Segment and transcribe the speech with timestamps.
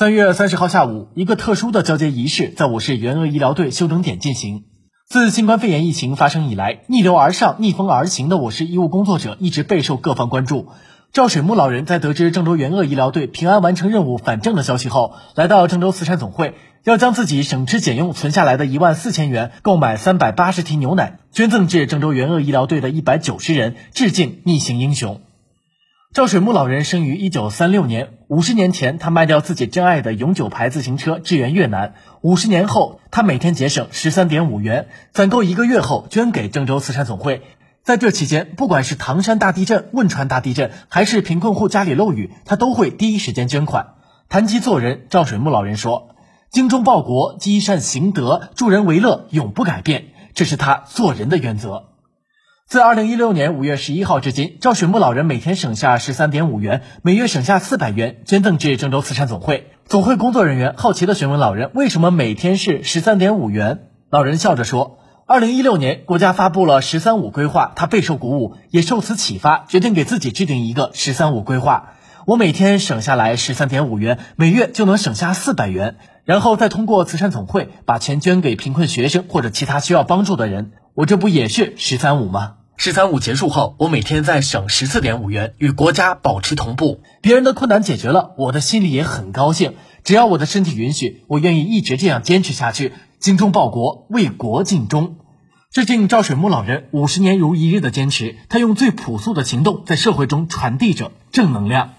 [0.00, 4.64] 三月三十号下午，一个特殊的交接仪式在我市援鄂医疗队休整点进行。
[5.06, 10.68] 自新冠肺炎疫情发生以来，逆流而上、逆风而行的我市医务工作者一直备受各方关注。
[11.12, 16.54] 赵水木老人在得知郑州援鄂医疗队平安完成任务返郑的消息后，来到郑州慈善总会，
[16.84, 25.20] 要将自己省吃俭用存下来的一万四千元购买三百八十提牛奶，捐赠至郑州援鄂医疗队的一百九十人，致敬逆行英雄。
[26.12, 31.94] 赵水木老人生于一九三六年，五十年前，他卖掉自己珍爱的永久牌自行车支援越南。
[32.20, 37.42] 五十年后，他每天节省十三点五元，攒够一个月后捐给郑州慈善总会。
[37.84, 43.94] 在这期间，不管是唐山大地震、汶川大地震，还是贫困户家里漏雨，他都会第一时间捐款。
[44.28, 46.16] 谈及做人，赵水木老人说
[46.50, 51.84] ：“精忠报国、积善行德、助人为乐，永不改变，这是他做人的原则。”
[52.70, 59.72] 自二零一六年五月十一号至今，赵水木老人每天省下十三点五元，每月省下四百元，捐赠至郑州慈善总会。
[59.86, 71.94] 总会工作人员好奇地询问老人：“为什么每天是十三点五元？”老人笑着说：“二零一六年国家发布了‘十三五’规划，他备受鼓舞，也受此启发，决定给自己制定一个‘十三五’规划。
[72.24, 80.70] 我每天省下来十三点五元，每月就能省下四百元，然后再通过慈善总会把钱捐给贫困学生或者其他需要帮助的人。
[80.94, 87.02] 我这不也是‘十三五’吗？”十三五结束后，我每天再省十四点五元，与国家保持同步。
[87.20, 89.74] 别人的困难解决了，我的心里也很高兴。
[90.02, 95.16] 只要我的身体允许，我愿意一直这样坚持下去，精忠报国，为国尽忠。
[95.70, 101.90] 致敬赵水木老人五十年如一日的坚持，他用最朴素的行动在社会中传递着正能量。